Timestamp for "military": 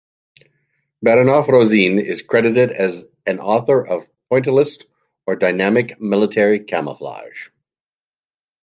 6.01-6.61